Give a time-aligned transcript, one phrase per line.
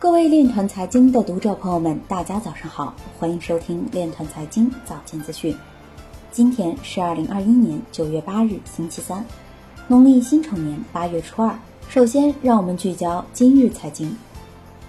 [0.00, 5.54] 各位链团财经的读者朋友们，大家早上好，欢迎收听链团财经早间资讯。
[6.32, 9.22] 今天是二零二一年九月八日，星期三，
[9.88, 11.54] 农历辛丑年八月初二。
[11.90, 14.16] 首先，让我们聚焦今日财经。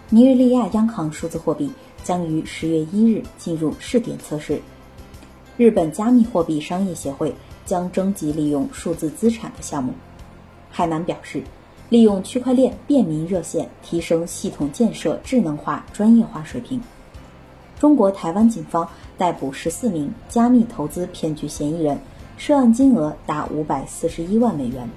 [0.08, 1.70] 尼日利亚央行数字货币
[2.05, 4.62] 将于十月一日进入试点测试。
[5.57, 7.36] 日本加密货币商业协会
[7.66, 9.93] 将征集利用数字资产的项目。
[10.70, 11.43] 海南表示。
[11.92, 16.80] 利用区块链便民热线，提升系统建设智能化、专业化水平。
[17.77, 22.00] 中国台湾警方逮捕十四名加密投资骗局嫌疑人，
[22.38, 24.90] 涉案金额达五百四十一万美元。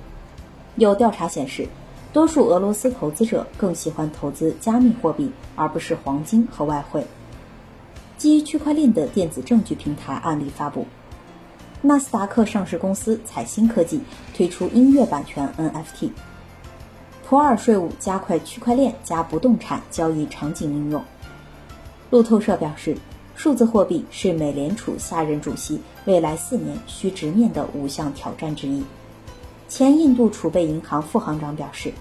[0.76, 1.66] 有调查显示，
[2.12, 7.04] 多数俄罗斯投资者更喜欢投资加密货币，而不是黄金和外汇。
[8.16, 10.86] 基于区块链的电子证据平台案例发布。
[11.82, 14.00] 纳斯达克上市公司彩星科技
[14.32, 16.10] 推出音乐版权 NFT。
[17.26, 21.02] 普尔税务加快区块链加不动产交易场景应用。
[22.10, 22.96] 路透社表示，
[23.34, 28.84] 数字货币是美联储下任主席未来四年需直面的五项挑战之一。
[29.68, 31.92] 前印度储备银行副行长表示，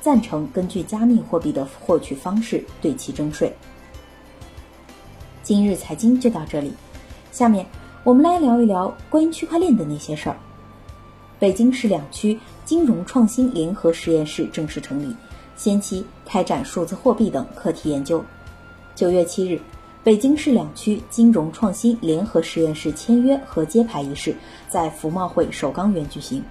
[0.00, 3.54] 赞成根据加密货币的获取方式对其征税。
[5.42, 6.72] 今日财经就到这里，
[7.30, 7.66] 下面
[8.02, 10.36] 我们来聊一聊关于区块链的那些事儿。
[11.40, 15.16] 北京市两区金融创新联合实验室正式成立，
[15.56, 18.22] 先期开展数字货币等课题研究。
[18.94, 19.58] 九月七日，
[20.04, 24.36] 北京市两区金融创新联合实验室签约和揭牌仪式
[24.68, 26.44] 在服贸会首钢园举行。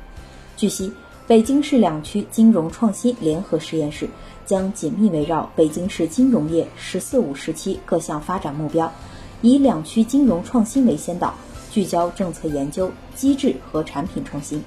[0.58, 0.92] 据悉，
[1.28, 4.10] 北京市两区金融创新联合实验室
[4.44, 8.92] 将紧密围绕北京市金融业“十四五”时期各项发展目标，
[9.44, 11.36] 以两区金融创新为先导，
[11.70, 14.60] 聚焦政策研究、机制和产品创新。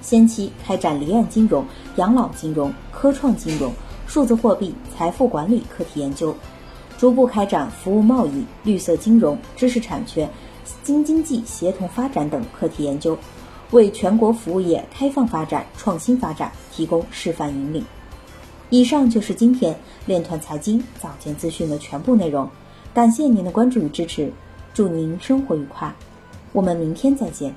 [0.00, 1.64] 先期开展离岸金融、
[1.96, 3.72] 养老金融、科创金融、
[4.06, 6.34] 数字货币、财富管理课题研究，
[6.96, 10.28] 逐步开展服务贸易、绿色金融、知识产权、
[10.82, 13.18] 京津冀协同发展等课题研究，
[13.70, 17.84] 为全国服务业开放发展、创新发展提供示范引领。
[18.70, 22.48] 以上就是今天链团财经早间资讯的全部内容，
[22.92, 24.32] 感谢您的关注与支持，
[24.74, 25.92] 祝您生活愉快，
[26.52, 27.54] 我们明天再见。